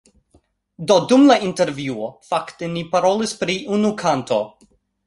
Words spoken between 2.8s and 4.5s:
parolis pri unu kanto